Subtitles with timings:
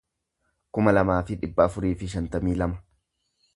[0.77, 2.83] kuma lamaa fi dhibba afurii fi shantamii lama